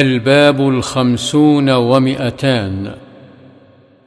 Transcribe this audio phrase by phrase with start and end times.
[0.00, 2.94] الباب الخمسون ومئتان.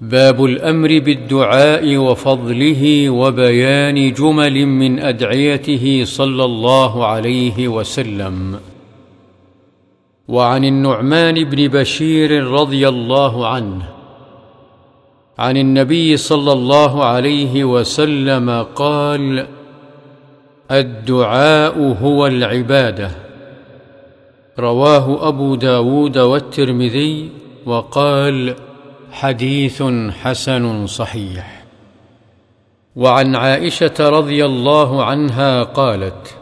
[0.01, 8.59] باب الأمر بالدعاء وفضله وبيان جمل من أدعيته صلى الله عليه وسلم.
[10.27, 13.89] وعن النعمان بن بشير رضي الله عنه
[15.39, 19.47] عن النبي صلى الله عليه وسلم قال
[20.71, 23.28] الدعاء هو العبادة.
[24.59, 27.29] رواه أبو داود والترمذي
[27.65, 28.55] وقال
[29.11, 29.83] حديث
[30.21, 31.65] حسن صحيح.
[32.95, 36.35] وعن عائشة رضي الله عنها قالت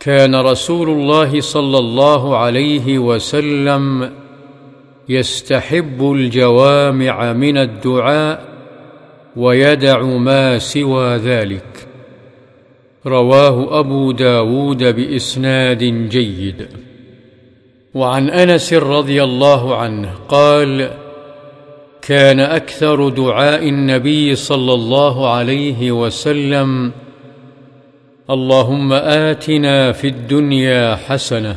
[0.00, 4.12] كان رسول الله صلى الله عليه وسلم
[5.08, 8.44] يستحب الجوامع من الدعاء
[9.36, 11.86] ويدع ما سوى ذلك.
[13.06, 16.68] رواه أبو داود بإسناد جيد.
[17.94, 20.90] وعن أنس رضي الله عنه قال
[22.02, 26.92] كان أكثر دعاء النبي صلى الله عليه وسلم
[28.30, 31.56] اللهم آتنا في الدنيا حسنة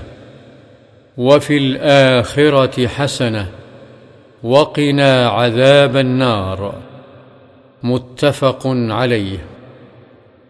[1.17, 3.49] وفي الآخرة حسنة
[4.43, 6.73] وقنا عذاب النار.
[7.83, 9.45] متفق عليه.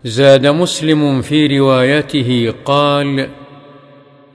[0.04, 3.30] زاد مسلم في روايته قال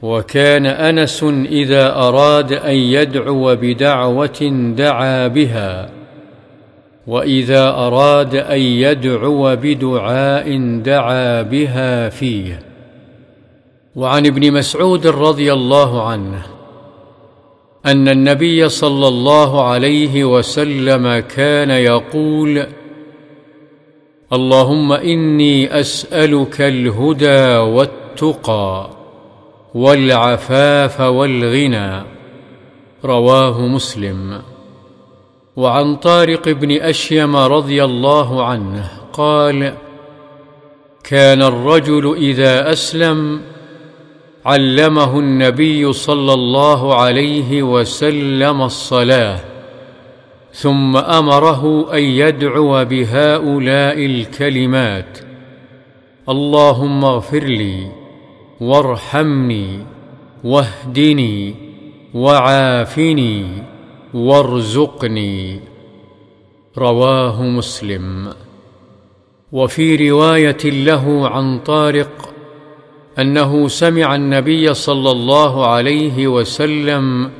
[0.02, 5.90] وكان أنس إذا أراد أن يدعو بدعوة دعا بها
[7.06, 12.62] وإذا أراد أن يدعو بدعاء دعا بها فيه.
[13.96, 16.46] وعن ابن مسعود رضي الله عنه
[17.86, 22.66] أن النبي صلى الله عليه وسلم كان يقول
[24.32, 28.97] اللهم إني أسألك الهدى والتقى.
[29.74, 32.02] والعفاف والغنى
[33.04, 34.42] رواه مسلم.
[35.56, 39.74] وعن طارق بن أشيم رضي الله عنه قال
[41.04, 43.40] كان الرجل إذا أسلم
[44.46, 49.40] علمه النبي صلى الله عليه وسلم الصلاة
[50.52, 55.18] ثم أمره أن يدعو بهؤلاء الكلمات.
[56.28, 57.97] اللهم اغفر لي
[58.60, 59.78] وارحمني
[60.44, 61.54] واهدني
[62.14, 63.46] وعافني
[64.14, 65.60] وارزقني.
[66.78, 68.32] رواه مسلم.
[69.52, 72.34] وفي رواية له عن طارق
[73.18, 77.30] أنه سمع النبي صلى الله عليه وسلم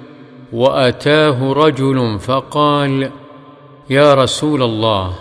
[0.52, 3.10] وأتاه رجل فقال
[3.90, 5.14] يا رسول الله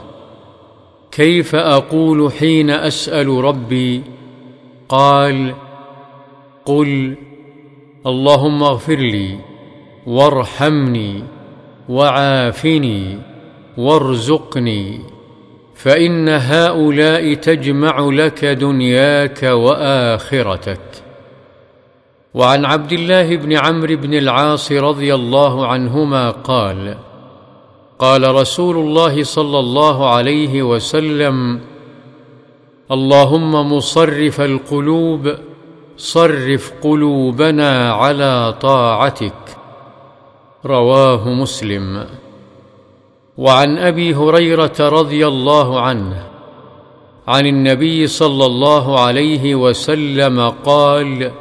[1.12, 4.04] كيف أقول حين أسأل ربي؟
[4.90, 5.54] قال
[6.68, 7.16] قل
[8.08, 9.40] اللهم اغفر لي
[10.08, 11.24] وارحمني
[11.90, 13.20] وعافني
[13.78, 15.00] وارزقني
[15.76, 20.88] فإن هؤلاء تجمع لك دنياك وآخرتك.
[22.34, 26.98] وعن عبد الله بن عمرو بن العاص رضي الله عنهما قال
[28.00, 31.60] قال رسول الله صلى الله عليه وسلم
[32.92, 35.36] اللهم مصرف القلوب
[35.98, 39.34] صرف قلوبنا على طاعتك.
[40.66, 42.06] رواه مسلم.
[43.38, 46.24] وعن أبي هريرة رضي الله عنه
[47.28, 51.32] عن النبي صلى الله عليه وسلم قال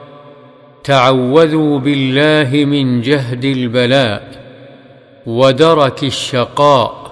[0.85, 4.47] تعوذوا بالله من جهد البلاء
[5.27, 7.07] ودرك الشقاء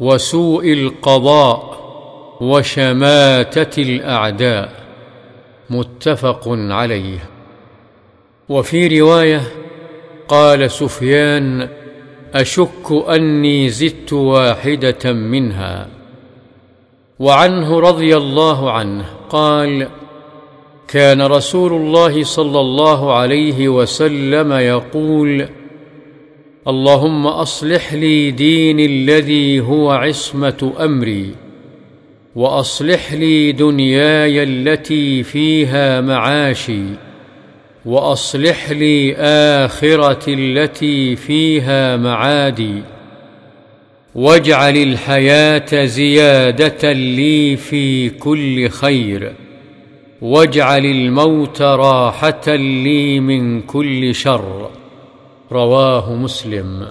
[0.00, 1.78] وسوء القضاء
[2.40, 4.77] وشماتة الأعداء.
[5.70, 7.18] متفق عليه.
[8.48, 9.42] وفي رواية
[10.28, 11.68] قال سفيان
[12.34, 15.88] أشك أني زدت واحدة منها.
[17.18, 19.88] وعنه رضي الله عنه قال
[20.88, 25.48] كان رسول الله صلى الله عليه وسلم يقول
[26.68, 31.34] اللهم أصلح لي ديني الذي هو عصمة أمري.
[32.38, 36.84] وأصلح لي دنياي التي فيها معاشي
[37.84, 39.14] وأصلح لي
[39.64, 42.82] آخرتي التي فيها معادي
[44.14, 49.32] واجعل الحياة زيادة لي في كل خير
[50.22, 54.70] واجعل الموت راحة لي من كل شر.
[55.52, 56.88] رواه مسلم.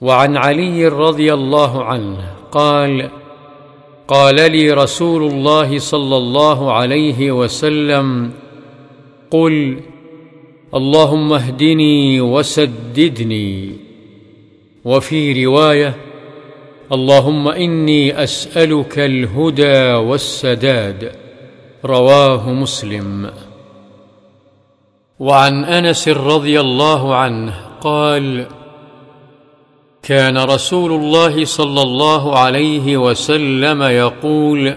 [0.00, 2.18] وعن علي رضي الله عنه
[2.52, 3.10] قال
[4.08, 8.30] قال لي رسول الله صلى الله عليه وسلم
[9.30, 9.80] قل
[10.74, 13.72] اللهم اهدني وسددني.
[14.84, 15.96] وفي رواية
[16.92, 21.12] اللهم إني أسألك الهدى والسداد.
[21.84, 23.30] رواه مسلم.
[25.18, 28.46] وعن أنس رضي الله عنه قال
[30.08, 34.74] كان رسول الله صلى الله عليه وسلم يقول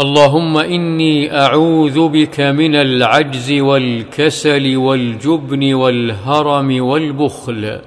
[0.00, 7.80] اللهم إني أعوذ بك من العجز والكسل والجبن والهرم والبخل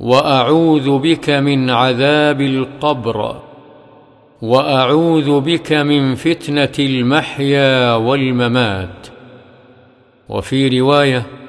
[0.00, 3.36] وأعوذ بك من عذاب القبر
[4.42, 9.06] وأعوذ بك من فتنة المحيا والممات.
[10.28, 11.39] وفي رواية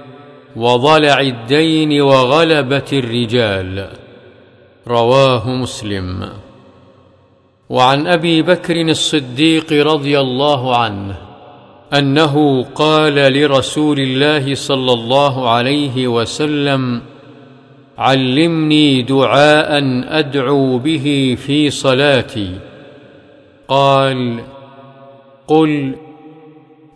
[0.55, 3.87] وضلع الدين وغلبه الرجال.
[4.87, 6.29] رواه مسلم.
[7.69, 11.15] وعن أبي بكر الصديق رضي الله عنه
[11.93, 17.01] أنه قال لرسول الله صلى الله عليه وسلم
[17.97, 19.83] علمني دعاء
[20.19, 22.59] أدعو به في صلاتي.
[23.67, 24.39] قال
[25.47, 25.95] قل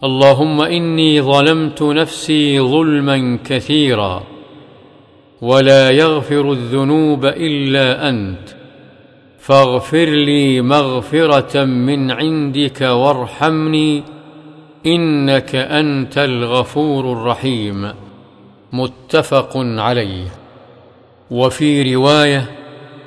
[0.05, 4.23] اللهم إني ظلمت نفسي ظلما كثيرا
[5.41, 8.49] ولا يغفر الذنوب إلا أنت
[9.39, 14.03] فاغفر لي مغفرة من عندك وارحمني
[14.85, 17.91] إنك أنت الغفور الرحيم
[18.73, 20.27] متفق عليه
[21.31, 22.51] وفي رواية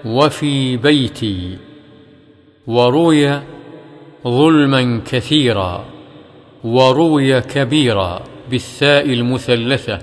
[0.05, 1.59] وفي بيتي
[2.67, 3.41] وروي
[4.25, 5.98] ظلما كثيرا
[6.75, 8.21] وروي كبيرا
[8.51, 9.99] بالثاء المثلثة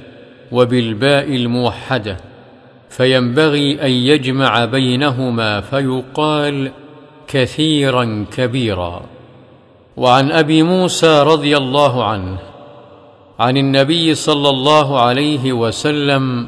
[0.51, 2.17] وبالباء الموحدة
[2.89, 6.71] فينبغي أن يجمع بينهما فيقال
[7.27, 9.01] كثيرا كبيرا.
[9.97, 12.37] وعن أبي موسى رضي الله عنه
[13.39, 16.47] عن النبي صلى الله عليه وسلم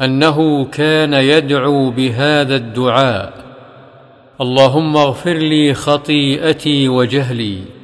[0.00, 3.32] أنه كان يدعو بهذا الدعاء
[4.40, 7.77] اللهم اغفر لي خطيئتي وجهلي.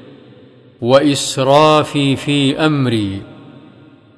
[0.85, 3.23] وإسرافي في أمري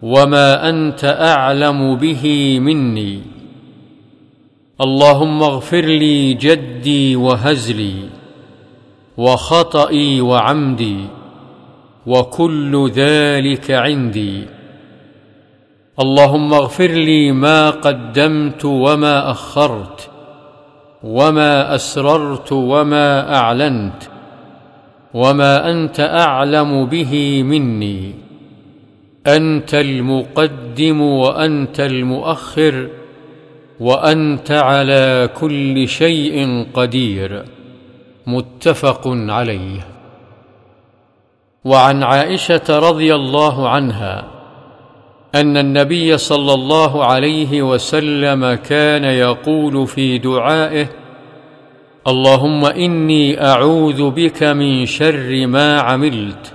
[0.03, 2.25] وما أنت أعلم به
[2.61, 3.23] مني.
[4.81, 7.95] اللهم اغفر لي جدي وهزلي
[9.17, 10.99] وخطئي وعمدي
[12.07, 14.45] وكل ذلك عندي.
[16.01, 20.11] اللهم اغفر لي ما قدمت وما أخرت
[21.03, 24.16] وما أسررت وما أعلنت
[25.17, 28.15] وما أنت أعلم به مني.
[29.27, 32.89] أنت المقدم وأنت المؤخر
[33.81, 37.45] وأنت على كل شيء قدير.
[38.27, 39.81] متفق عليه.
[41.65, 44.25] وعن عائشة رضي الله عنها
[45.35, 50.87] أن النبي صلى الله عليه وسلم كان يقول في دعائه
[52.08, 56.53] اللهم إني أعوذ بك من شر ما عملت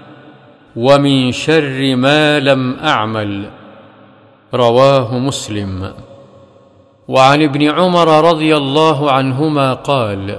[0.75, 3.50] ومن شر ما لم أعمل.
[4.53, 5.94] رواه مسلم.
[7.07, 10.38] وعن ابن عمر رضي الله عنهما قال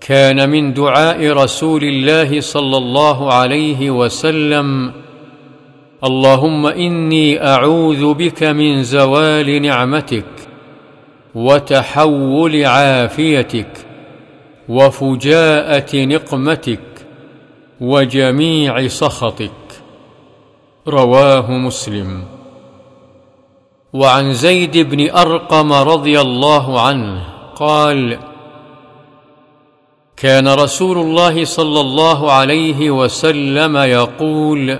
[0.00, 4.92] كان من دعاء رسول الله صلى الله عليه وسلم
[6.04, 10.33] اللهم إني أعوذ بك من زوال نعمتك
[11.34, 13.86] وتحول عافيتك
[14.68, 16.80] وفجاءة نقمتك
[17.80, 19.50] وجميع سخطك.
[20.88, 22.24] رواه مسلم.
[23.92, 27.26] وعن زيد بن أرقم رضي الله عنه
[27.56, 28.18] قال
[30.16, 34.78] كان رسول الله صلى الله عليه وسلم يقول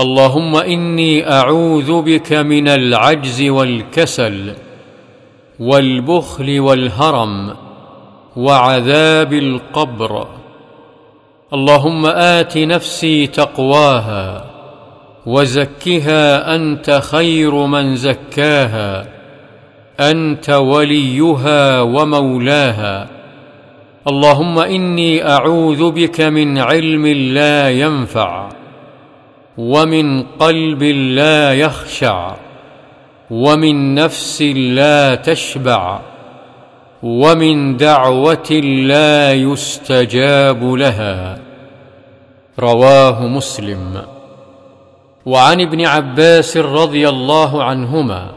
[0.00, 4.54] اللهم إني أعوذ بك من العجز والكسل
[5.60, 7.54] والبخل والهرم
[8.36, 10.26] وعذاب القبر.
[11.54, 14.44] اللهم آت نفسي تقواها
[15.26, 19.06] وزكها أنت خير من زكاها
[20.00, 23.08] أنت وليها ومولاها.
[24.08, 28.48] اللهم إني أعوذ بك من علم لا ينفع
[29.58, 32.49] ومن قلب لا يخشع.
[33.30, 36.00] ومن نفس لا تشبع
[37.02, 38.50] ومن دعوة
[38.86, 41.38] لا يستجاب لها.
[42.58, 44.02] رواه مسلم.
[45.26, 48.30] وعن ابن عباس رضي الله عنهما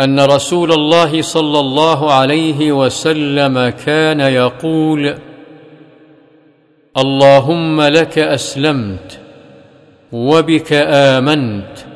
[0.00, 5.14] أن رسول الله صلى الله عليه وسلم كان يقول
[6.96, 9.20] اللهم لك أسلمت
[10.12, 11.87] وبك آمنت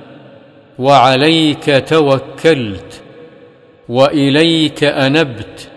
[0.78, 3.02] وعليك توكلت
[3.88, 5.68] وإليك أنبت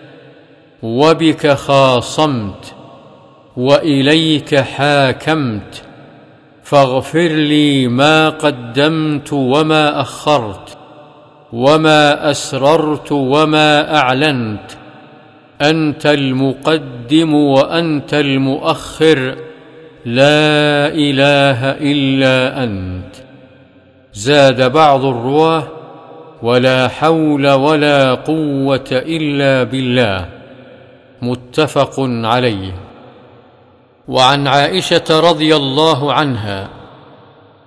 [0.84, 2.76] وبك خاصمت
[3.58, 5.84] وإليك حاكمت
[6.64, 10.78] فاغفر لي ما قدمت وما أخرت
[11.54, 14.72] وما أسررت وما أعلنت
[15.62, 19.36] أنت المقدم وأنت المؤخر
[20.06, 23.25] لا إله إلا أنت
[24.16, 25.68] زاد بعض الرواة
[26.44, 30.30] ولا حول ولا قوة إلا بالله.
[31.22, 32.74] متفق عليه.
[34.08, 36.70] وعن عائشة رضي الله عنها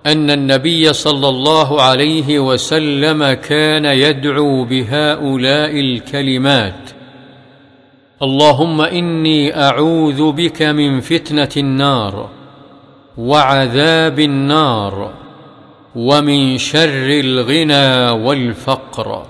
[0.05, 6.89] أن النبي صلى الله عليه وسلم كان يدعو بهؤلاء الكلمات.
[8.21, 12.29] اللهم إني أعوذ بك من فتنة النار
[13.17, 15.28] وعذاب النار.
[15.95, 19.25] ومن شر الغنى والفقر.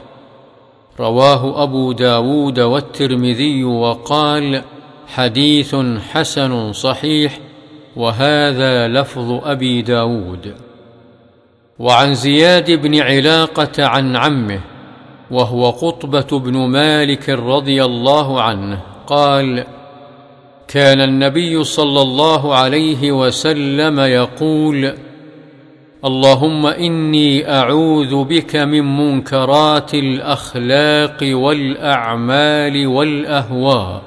[1.00, 4.62] رواه أبو داود والترمذي وقال
[5.08, 5.76] حديث
[6.12, 7.40] حسن صحيح
[7.96, 10.56] وهذا لفظ أبي داود.
[11.80, 14.60] وعن زياد بن علاقة عن عمه
[15.32, 19.66] وهو قطبة بن مالك رضي الله عنه قال
[20.68, 24.94] كان النبي صلى الله عليه وسلم يقول
[26.06, 34.02] اللهم إني أعوذ بك من منكرات الأخلاق والأعمال والأهواء.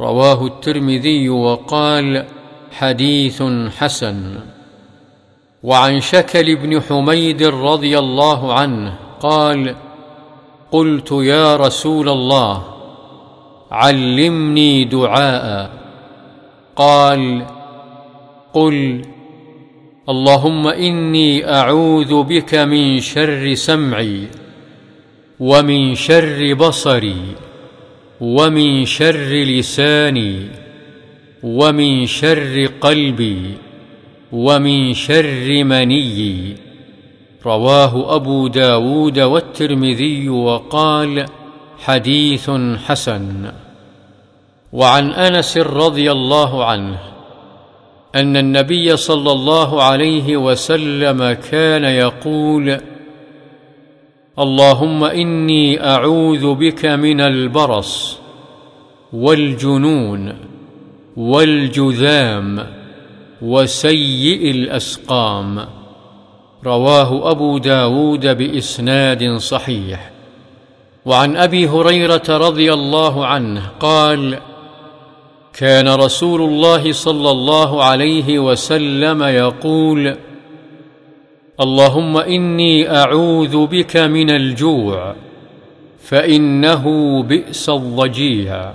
[0.00, 2.24] رواه الترمذي وقال
[2.72, 3.42] حديث
[3.78, 4.34] حسن.
[5.62, 9.74] وعن شكل بن حميد رضي الله عنه قال
[10.72, 12.62] قلت يا رسول الله
[13.70, 15.70] علمني دعاء.
[16.76, 17.46] قال
[18.54, 19.11] قل
[20.08, 24.26] اللهم إني أعوذ بك من شر سمعي
[25.40, 27.22] ومن شر بصري
[28.20, 30.46] ومن شر لساني
[31.42, 33.54] ومن شر قلبي
[34.32, 36.56] ومن شر منيي.
[37.46, 41.26] رواه أبو داود والترمذي وقال
[41.78, 42.50] حديث
[42.86, 43.52] حسن.
[44.72, 47.11] وعن أنس رضي الله عنه
[48.14, 52.80] أن النبي صلى الله عليه وسلم كان يقول
[54.38, 58.18] اللهم إني أعوذ بك من البرص
[59.12, 60.34] والجنون
[61.16, 62.66] والجذام
[63.42, 65.66] وسيء الأسقام.
[66.64, 70.10] رواه أبو داود بإسناد صحيح.
[71.06, 74.38] وعن أبي هريرة رضي الله عنه قال
[75.54, 80.16] كان رسول الله صلى الله عليه وسلم يقول
[81.60, 85.14] اللهم إني أعوذ بك من الجوع
[86.02, 86.84] فإنه
[87.22, 88.72] بئس الضجيع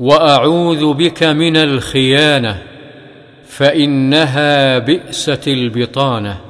[0.00, 2.62] وأعوذ بك من الخيانة
[3.46, 6.40] فإنها بئست البطانة.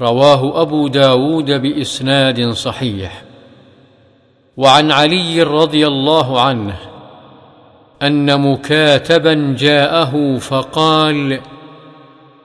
[0.00, 3.22] رواه أبو داود بإسناد صحيح.
[4.56, 6.76] وعن علي رضي الله عنه
[8.02, 11.40] أن مكاتبا جاءه فقال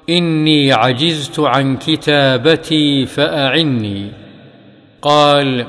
[0.10, 4.12] إني عجزت عن كتابتي فأعني.
[5.02, 5.66] قال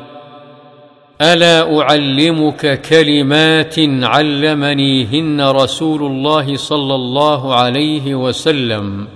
[1.21, 9.07] ألا أعلمك كلمات علمنيهن رسول الله صلى الله عليه وسلم.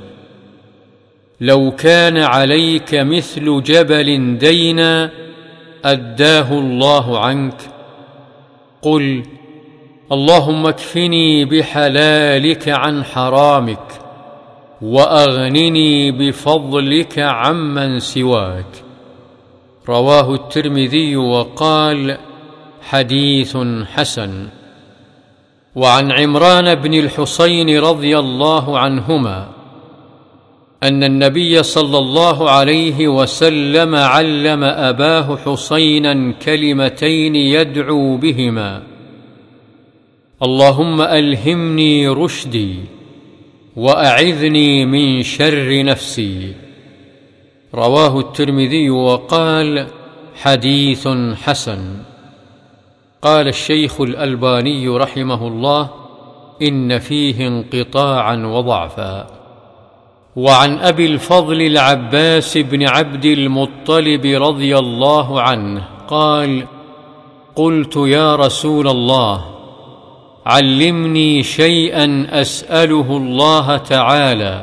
[1.40, 5.10] لو كان عليك مثل جبل دينا
[5.84, 7.56] أداه الله عنك.
[8.82, 9.22] قل
[10.12, 13.88] اللهم اكفني بحلالك عن حرامك
[14.82, 18.84] وأغنني بفضلك عمن سواك.
[19.88, 22.18] رواه الترمذي وقال
[22.82, 23.56] حديث
[23.94, 24.48] حسن.
[25.76, 29.48] وعن عمران بن الحصين رضي الله عنهما
[30.82, 38.95] أن النبي صلى الله عليه وسلم علم أباه حصينا كلمتين يدعو بهما.
[40.42, 42.76] اللهم ألهمني رشدي
[43.76, 46.54] وأعذني من شر نفسي.
[47.74, 49.86] رواه الترمذي وقال
[50.42, 51.08] حديث
[51.44, 51.96] حسن
[53.22, 55.90] قال الشيخ الألباني رحمه الله
[56.62, 59.26] إن فيه انقطاعا وضعفا
[60.36, 66.66] وعن أبي الفضل العباس بن عبد المطلب رضي الله عنه قال
[67.56, 69.55] قلت يا رسول الله
[70.46, 74.62] علمني شيئا أسأله الله تعالى.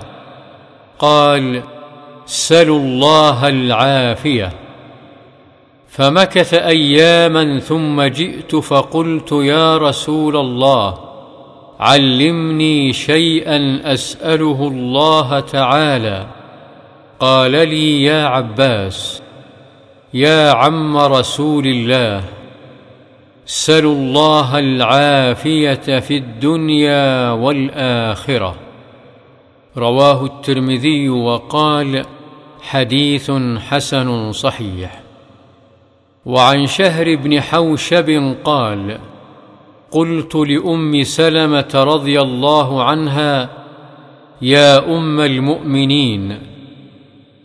[0.99, 1.61] قال
[2.25, 4.53] سلوا الله العافية.
[5.87, 10.97] فمكث اياما ثم جئت فقلت يا رسول الله
[11.79, 16.27] علمني شيئا أسأله الله تعالى.
[17.19, 19.21] قال لي يا عباس
[20.13, 22.23] يا عم رسول الله.
[23.45, 28.55] سلوا الله العافيه في الدنيا والاخره.
[29.77, 32.05] رواه الترمذي وقال
[32.62, 33.31] حديث
[33.69, 35.01] حسن صحيح.
[36.25, 39.00] وعن شهر بن حوشب قال
[39.91, 43.50] قلت لأم سلمة رضي الله عنها
[44.41, 46.52] يا أم المؤمنين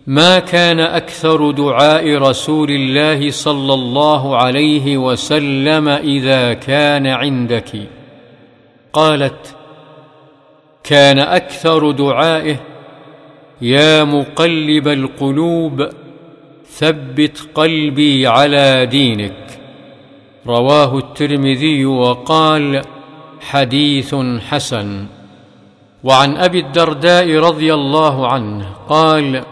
[0.08, 7.76] ما كان أكثر دعاء رسول الله صلى الله عليه وسلم إذا كان عندك.
[8.92, 9.56] قالت
[10.84, 12.56] كان أكثر دعائه
[13.60, 15.88] يا مقلب القلوب
[16.66, 19.60] ثبت قلبي على دينك.
[20.46, 22.82] رواه الترمذي وقال
[23.40, 24.14] حديث
[24.48, 25.06] حسن.
[26.04, 29.44] وعن أبي الدرداء رضي الله عنه قال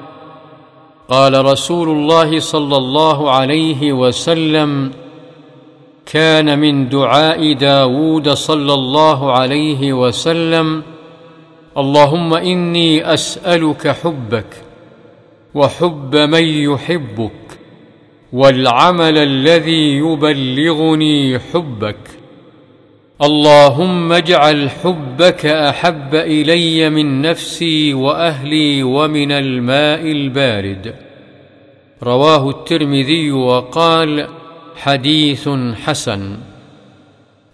[1.09, 4.93] قال رسول الله صلى الله عليه وسلم
[6.07, 10.83] كان من دعاء داود صلى الله عليه وسلم
[11.79, 14.63] اللهم إني أسألك حبك
[15.55, 17.33] وحب من يحبك
[18.33, 21.99] والعمل الذي يبلغني حبك
[23.23, 30.95] اللهم اجعل حبك أحب إلي من نفسي وأهلي ومن الماء البارد.
[32.03, 34.29] رواه الترمذي وقال
[34.77, 35.49] حديث
[35.85, 36.37] حسن.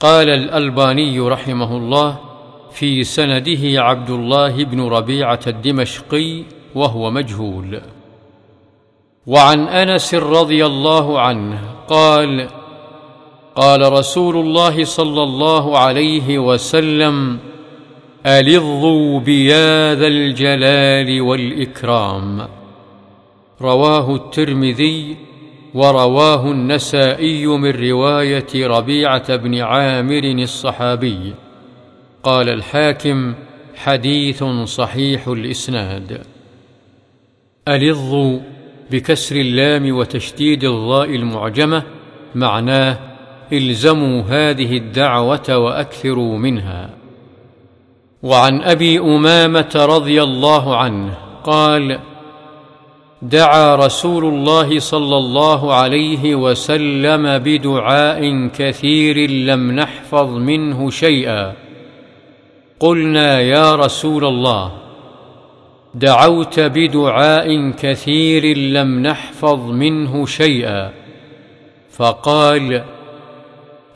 [0.01, 2.19] قال الألباني رحمه الله
[2.73, 6.43] في سنده عبد الله بن ربيعة الدمشقي
[6.75, 7.81] وهو مجهول.
[9.27, 12.49] وعن أنس رضي الله عنه قال
[13.57, 17.39] قال رسول الله صلى الله عليه وسلم
[18.27, 22.49] ألظوا بيا ذا الجلال والإكرام.
[23.61, 25.17] رواه الترمذي
[25.75, 31.35] ورواه النسائي من رواية ربيعة بن عامر الصحابي.
[32.23, 33.35] قال الحاكم
[33.77, 36.23] حديث صحيح الإسناد.
[37.69, 38.41] الظ
[38.91, 41.83] بكسر اللام وتشديد الظاء المعجمة
[42.35, 43.12] معناه
[43.53, 46.91] إلزموا هذه الدعوة وأكثروا منها.
[48.23, 51.99] وعن أبي أمامة رضي الله عنه قال
[53.23, 61.53] دعا رسول الله صلى الله عليه وسلم بدعاء كثير لم نحفظ منه شيئا.
[62.81, 64.73] قلنا يا رسول الله
[65.95, 70.91] دعوت بدعاء كثير لم نحفظ منه شيئا.
[71.91, 72.83] فقال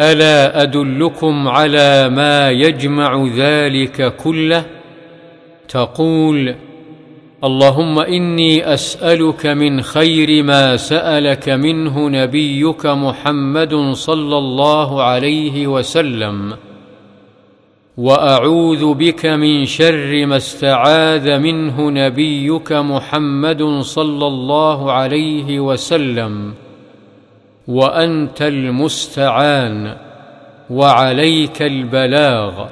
[0.00, 4.64] ألا أدلكم على ما يجمع ذلك كله؟
[5.68, 6.54] تقول
[7.44, 16.56] اللهم إني أسألك من خير ما سألك منه نبيك محمد صلى الله عليه وسلم
[17.96, 26.54] وأعوذ بك من شر ما استعاذ منه نبيك محمد صلى الله عليه وسلم.
[27.68, 29.96] وأنت المستعان
[30.70, 32.66] وعليك البلاغ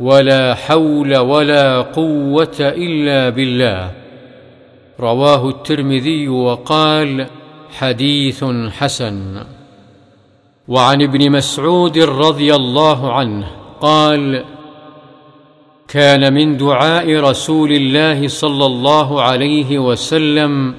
[0.00, 3.90] ولا حول ولا قوة إلا بالله.
[5.00, 7.26] رواه الترمذي وقال
[7.78, 8.44] حديث
[8.78, 9.44] حسن.
[10.68, 13.46] وعن ابن مسعود رضي الله عنه
[13.80, 14.44] قال
[15.88, 20.74] كان من دعاء رسول الله صلى الله عليه وسلم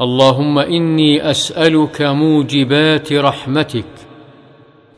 [0.00, 3.84] اللهم إني أسألك موجبات رحمتك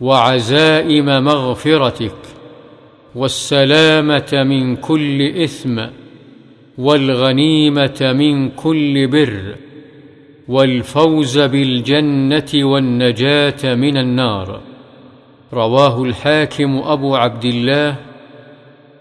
[0.01, 2.15] وعزائم مغفرتك
[3.15, 5.87] والسلامة من كل إثم
[6.79, 9.55] والغنيمة من كل بر
[10.49, 14.61] والفوز بالجنة والنجاة من النار.
[15.53, 17.97] رواه الحاكم أبو عبد الله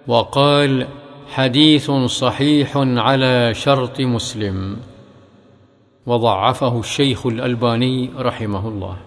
[0.07, 0.87] وقال
[1.33, 4.77] حديث صحيح على شرط مسلم.
[6.05, 8.97] وضعفه الشيخ الألباني رحمه الله.